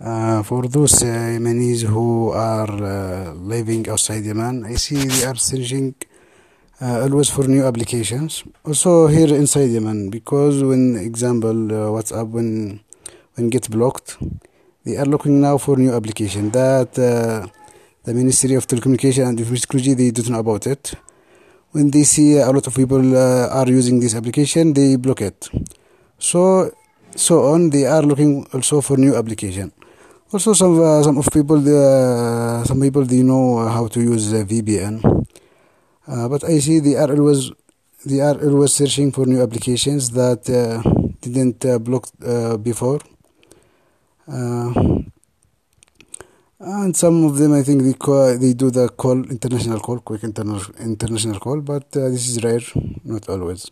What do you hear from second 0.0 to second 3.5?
Uh, for those uh, Yemenis who are uh,